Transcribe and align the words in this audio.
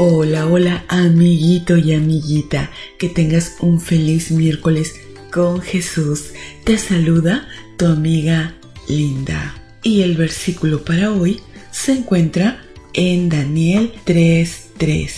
Hola, 0.00 0.46
hola 0.46 0.84
amiguito 0.86 1.76
y 1.76 1.92
amiguita, 1.92 2.70
que 3.00 3.08
tengas 3.08 3.56
un 3.58 3.80
feliz 3.80 4.30
miércoles 4.30 4.94
con 5.32 5.60
Jesús. 5.60 6.26
Te 6.62 6.78
saluda 6.78 7.48
tu 7.76 7.86
amiga 7.86 8.54
Linda. 8.88 9.60
Y 9.82 10.02
el 10.02 10.16
versículo 10.16 10.84
para 10.84 11.10
hoy 11.10 11.40
se 11.72 11.94
encuentra 11.94 12.62
en 12.92 13.28
Daniel 13.28 13.92
3:3. 14.04 15.10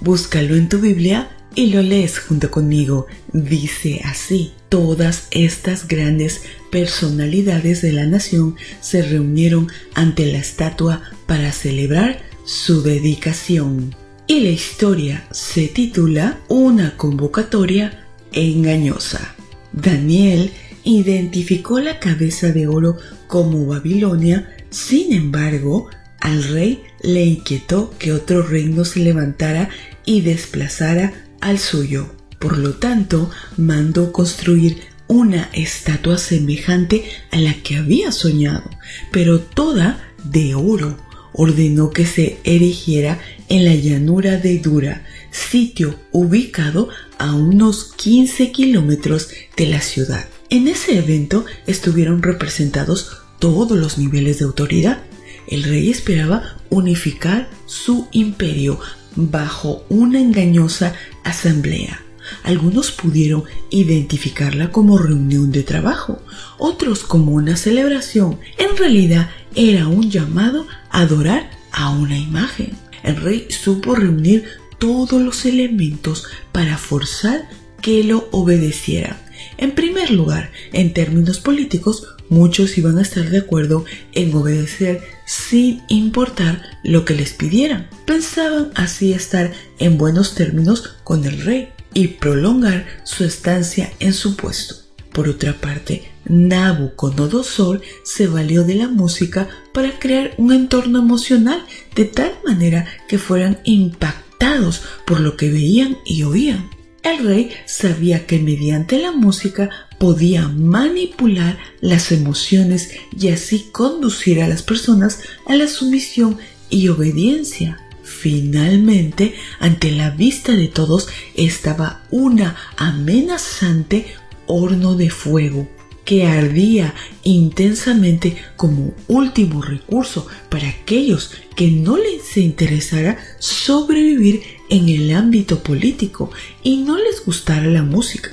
Búscalo 0.00 0.56
en 0.56 0.68
tu 0.68 0.80
Biblia 0.80 1.30
y 1.54 1.66
lo 1.68 1.80
lees 1.80 2.18
junto 2.18 2.50
conmigo. 2.50 3.06
Dice 3.32 4.00
así, 4.04 4.50
todas 4.68 5.28
estas 5.30 5.86
grandes 5.86 6.42
personalidades 6.72 7.82
de 7.82 7.92
la 7.92 8.06
nación 8.06 8.56
se 8.80 9.00
reunieron 9.02 9.68
ante 9.94 10.26
la 10.26 10.38
estatua 10.38 11.02
para 11.28 11.52
celebrar 11.52 12.24
su 12.44 12.82
dedicación 12.82 13.94
y 14.26 14.40
la 14.40 14.48
historia 14.48 15.26
se 15.30 15.68
titula 15.68 16.40
Una 16.48 16.96
convocatoria 16.96 18.06
engañosa. 18.32 19.34
Daniel 19.72 20.50
identificó 20.84 21.80
la 21.80 21.98
cabeza 21.98 22.52
de 22.52 22.66
oro 22.66 22.96
como 23.26 23.66
Babilonia, 23.66 24.56
sin 24.70 25.12
embargo, 25.12 25.88
al 26.20 26.42
rey 26.44 26.82
le 27.02 27.24
inquietó 27.24 27.92
que 27.98 28.12
otro 28.12 28.42
reino 28.42 28.84
se 28.84 29.00
levantara 29.00 29.68
y 30.04 30.22
desplazara 30.22 31.12
al 31.40 31.58
suyo. 31.58 32.14
Por 32.38 32.58
lo 32.58 32.74
tanto, 32.74 33.30
mandó 33.56 34.12
construir 34.12 34.78
una 35.06 35.50
estatua 35.52 36.18
semejante 36.18 37.04
a 37.30 37.38
la 37.38 37.54
que 37.62 37.76
había 37.76 38.10
soñado, 38.10 38.70
pero 39.10 39.40
toda 39.40 39.98
de 40.24 40.54
oro. 40.54 40.96
Ordenó 41.36 41.90
que 41.90 42.06
se 42.06 42.38
erigiera 42.44 43.18
en 43.48 43.64
la 43.64 43.74
llanura 43.74 44.36
de 44.38 44.58
Dura, 44.58 45.04
sitio 45.30 45.98
ubicado 46.12 46.88
a 47.18 47.34
unos 47.34 47.92
15 47.96 48.52
kilómetros 48.52 49.28
de 49.56 49.66
la 49.66 49.80
ciudad. 49.80 50.26
En 50.50 50.68
ese 50.68 50.98
evento 50.98 51.44
estuvieron 51.66 52.22
representados 52.22 53.18
todos 53.38 53.76
los 53.78 53.98
niveles 53.98 54.38
de 54.38 54.44
autoridad. 54.44 55.02
El 55.48 55.64
rey 55.64 55.90
esperaba 55.90 56.56
unificar 56.70 57.48
su 57.66 58.08
imperio 58.12 58.78
bajo 59.16 59.84
una 59.88 60.20
engañosa 60.20 60.94
asamblea. 61.24 62.00
Algunos 62.42 62.90
pudieron 62.90 63.44
identificarla 63.70 64.70
como 64.70 64.96
reunión 64.96 65.52
de 65.52 65.62
trabajo, 65.62 66.22
otros 66.58 67.02
como 67.02 67.32
una 67.32 67.56
celebración. 67.56 68.38
En 68.58 68.76
realidad 68.76 69.30
era 69.54 69.88
un 69.88 70.10
llamado 70.10 70.66
a 70.90 71.00
adorar 71.00 71.50
a 71.70 71.90
una 71.90 72.16
imagen 72.16 72.83
el 73.04 73.16
rey 73.16 73.46
supo 73.50 73.94
reunir 73.94 74.44
todos 74.78 75.22
los 75.22 75.44
elementos 75.44 76.24
para 76.52 76.76
forzar 76.78 77.48
que 77.80 78.02
lo 78.02 78.28
obedecieran. 78.32 79.16
En 79.56 79.72
primer 79.72 80.10
lugar, 80.10 80.50
en 80.72 80.92
términos 80.92 81.38
políticos, 81.38 82.08
muchos 82.28 82.76
iban 82.78 82.98
a 82.98 83.02
estar 83.02 83.28
de 83.30 83.38
acuerdo 83.38 83.84
en 84.12 84.34
obedecer 84.34 85.02
sin 85.26 85.82
importar 85.88 86.62
lo 86.82 87.04
que 87.04 87.14
les 87.14 87.32
pidieran. 87.32 87.88
Pensaban 88.06 88.70
así 88.74 89.12
estar 89.12 89.52
en 89.78 89.98
buenos 89.98 90.34
términos 90.34 90.96
con 91.04 91.24
el 91.24 91.42
rey 91.42 91.68
y 91.92 92.08
prolongar 92.08 92.86
su 93.04 93.24
estancia 93.24 93.92
en 94.00 94.12
su 94.12 94.36
puesto. 94.36 94.83
Por 95.14 95.28
otra 95.28 95.52
parte, 95.60 96.10
Nabucodonosor 96.24 97.82
se 98.02 98.26
valió 98.26 98.64
de 98.64 98.74
la 98.74 98.88
música 98.88 99.48
para 99.72 99.96
crear 100.00 100.34
un 100.38 100.52
entorno 100.52 100.98
emocional 100.98 101.64
de 101.94 102.04
tal 102.04 102.32
manera 102.44 102.84
que 103.08 103.18
fueran 103.18 103.60
impactados 103.62 104.82
por 105.06 105.20
lo 105.20 105.36
que 105.36 105.52
veían 105.52 105.98
y 106.04 106.24
oían. 106.24 106.68
El 107.04 107.24
rey 107.24 107.52
sabía 107.64 108.26
que 108.26 108.40
mediante 108.40 108.98
la 108.98 109.12
música 109.12 109.70
podía 110.00 110.48
manipular 110.48 111.58
las 111.80 112.10
emociones 112.10 112.90
y 113.16 113.28
así 113.28 113.68
conducir 113.70 114.42
a 114.42 114.48
las 114.48 114.62
personas 114.62 115.20
a 115.46 115.54
la 115.54 115.68
sumisión 115.68 116.38
y 116.70 116.88
obediencia. 116.88 117.78
Finalmente, 118.02 119.34
ante 119.60 119.92
la 119.92 120.10
vista 120.10 120.56
de 120.56 120.66
todos 120.66 121.08
estaba 121.36 122.02
una 122.10 122.56
amenazante 122.76 124.06
horno 124.46 124.94
de 124.94 125.10
fuego 125.10 125.68
que 126.04 126.26
ardía 126.26 126.94
intensamente 127.22 128.36
como 128.56 128.92
último 129.08 129.62
recurso 129.62 130.26
para 130.50 130.68
aquellos 130.68 131.30
que 131.56 131.70
no 131.70 131.96
les 131.96 132.36
interesara 132.36 133.18
sobrevivir 133.38 134.42
en 134.68 134.88
el 134.88 135.14
ámbito 135.14 135.62
político 135.62 136.30
y 136.62 136.78
no 136.78 136.98
les 136.98 137.24
gustara 137.24 137.66
la 137.66 137.82
música. 137.82 138.30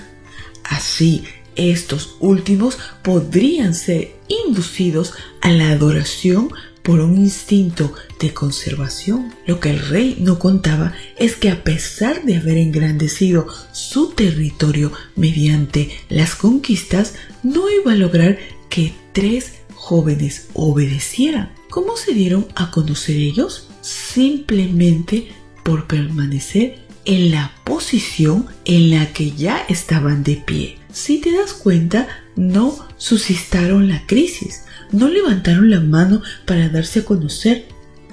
Así, 0.64 1.24
estos 1.56 2.16
últimos 2.20 2.78
podrían 3.04 3.74
ser 3.74 4.16
inducidos 4.28 5.14
a 5.42 5.52
la 5.52 5.72
adoración 5.72 6.50
por 6.84 7.00
un 7.00 7.18
instinto 7.18 7.94
de 8.20 8.34
conservación. 8.34 9.34
Lo 9.46 9.60
que 9.60 9.70
el 9.70 9.80
rey 9.80 10.18
no 10.20 10.40
contaba 10.40 10.94
es 11.18 11.36
que 11.36 11.50
a 11.50 11.64
pesar 11.64 12.24
de 12.24 12.38
haber 12.38 12.58
engrandecido 12.58 13.48
su 13.72 14.12
territorio 14.12 14.92
mediante 15.16 15.92
las 16.10 16.36
conquistas, 16.36 17.14
no 17.44 17.70
iba 17.70 17.94
a 17.94 17.96
lograr 17.96 18.40
que 18.70 18.94
tres 19.14 19.54
jóvenes 19.76 20.48
obedecieran. 20.54 21.54
¿Cómo 21.70 21.98
se 21.98 22.14
dieron 22.14 22.48
a 22.56 22.72
conocer 22.72 23.16
ellos? 23.16 23.68
Simplemente 23.82 25.30
por 25.64 25.88
permanecer 25.88 26.80
en 27.06 27.32
la 27.32 27.54
posición 27.64 28.48
en 28.66 28.92
la 28.92 29.12
que 29.14 29.32
ya 29.32 29.66
estaban 29.70 30.24
de 30.24 30.36
pie. 30.36 30.78
Si 30.92 31.20
te 31.20 31.32
das 31.32 31.54
cuenta, 31.54 32.08
no 32.36 32.78
suscitaron 32.98 33.88
la 33.90 34.06
crisis, 34.06 34.64
no 34.92 35.08
levantaron 35.08 35.70
la 35.70 35.80
mano 35.80 36.22
para 36.46 36.70
darse 36.70 37.00
a 37.00 37.06
conocer, 37.06 37.66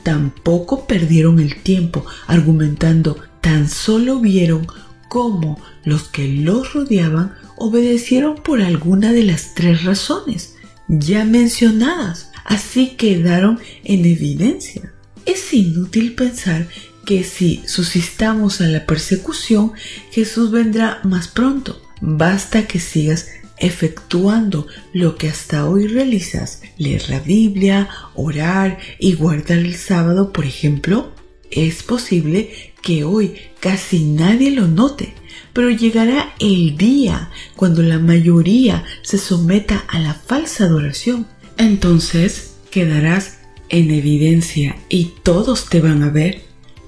tampoco 0.03 0.87
perdieron 0.87 1.41
el 1.41 1.63
tiempo 1.63 2.05
argumentando, 2.27 3.17
tan 3.41 3.69
solo 3.69 4.21
vieron 4.21 4.67
cómo 5.09 5.61
los 5.85 6.05
que 6.09 6.29
los 6.29 6.73
rodeaban 6.75 7.35
obedecieron 7.57 8.37
por 8.37 8.61
alguna 8.61 9.13
de 9.13 9.25
las 9.25 9.55
tres 9.55 9.85
razones 9.85 10.55
ya 10.89 11.25
mencionadas, 11.25 12.31
así 12.45 12.97
quedaron 12.97 13.61
en 13.85 14.07
evidencia. 14.07 14.93
Es 15.27 15.53
inútil 15.53 16.15
pensar 16.15 16.67
que 17.05 17.25
si 17.25 17.63
suscitamos 17.67 18.61
a 18.61 18.67
la 18.67 18.87
persecución, 18.87 19.73
Jesús 20.11 20.51
vendrá 20.51 21.01
más 21.05 21.29
pronto. 21.29 21.81
Basta 22.01 22.67
que 22.67 22.81
sigas 22.81 23.29
efectuando 23.61 24.67
lo 24.93 25.17
que 25.17 25.29
hasta 25.29 25.69
hoy 25.69 25.87
realizas, 25.87 26.63
leer 26.77 27.09
la 27.09 27.21
Biblia, 27.21 27.89
orar 28.15 28.79
y 28.99 29.15
guardar 29.15 29.59
el 29.59 29.75
sábado, 29.75 30.33
por 30.33 30.45
ejemplo, 30.45 31.13
es 31.51 31.83
posible 31.83 32.73
que 32.83 33.05
hoy 33.05 33.35
casi 33.61 34.05
nadie 34.05 34.51
lo 34.51 34.69
note, 34.69 35.15
pero 35.53 35.71
llegará 35.71 36.35
el 36.39 36.77
día 36.77 37.31
cuando 37.57 37.83
la 37.83 37.99
mayoría 37.99 38.85
se 39.03 39.19
someta 39.19 39.85
a 39.89 39.99
la 39.99 40.15
falsa 40.15 40.65
adoración. 40.65 41.27
Entonces 41.57 42.55
quedarás 42.71 43.39
en 43.69 43.91
evidencia 43.91 44.77
y 44.89 45.13
todos 45.23 45.69
te 45.69 45.81
van 45.81 46.03
a 46.03 46.11
ver. 46.11 46.43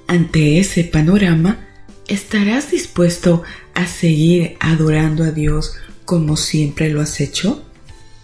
Ante 0.07 0.59
ese 0.59 0.85
panorama, 0.85 1.69
¿estarás 2.09 2.71
dispuesto 2.71 3.43
a 3.75 3.87
seguir 3.87 4.57
adorando 4.61 5.25
a 5.25 5.31
Dios 5.31 5.75
como 6.11 6.37
siempre 6.37 6.91
lo 6.91 7.01
has 7.01 7.21
hecho? 7.21 7.65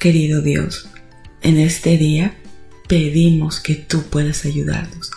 Querido 0.00 0.42
Dios, 0.42 0.88
en 1.40 1.56
este 1.56 1.96
día 1.96 2.36
pedimos 2.88 3.60
que 3.60 3.76
tú 3.76 4.02
puedas 4.02 4.44
ayudarnos 4.44 5.12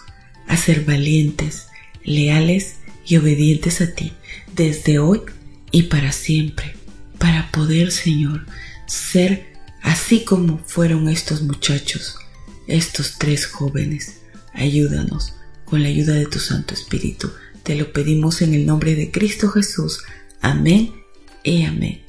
a 0.46 0.56
ser 0.56 0.86
valientes, 0.86 1.66
leales 2.04 2.76
y 3.08 3.18
obedientes 3.18 3.82
a 3.82 3.96
ti 3.96 4.14
desde 4.56 5.00
hoy 5.00 5.22
y 5.72 5.84
para 5.90 6.12
siempre, 6.12 6.76
para 7.18 7.50
poder, 7.50 7.92
Señor, 7.92 8.46
ser 8.86 9.48
así 9.82 10.24
como 10.24 10.60
fueron 10.60 11.10
estos 11.10 11.42
muchachos, 11.42 12.18
estos 12.68 13.16
tres 13.18 13.48
jóvenes. 13.48 14.18
Ayúdanos 14.54 15.34
con 15.66 15.82
la 15.82 15.90
ayuda 15.90 16.14
de 16.14 16.28
tu 16.28 16.38
Santo 16.38 16.76
Espíritu. 16.76 17.32
Te 17.64 17.74
lo 17.74 17.92
pedimos 17.92 18.44
en 18.44 18.54
el 18.54 18.68
nombre 18.68 18.94
de 18.94 19.10
Cristo 19.10 19.50
Jesús. 19.50 20.04
Amén 20.40 20.94
y 21.44 21.64
amén. 21.64 22.09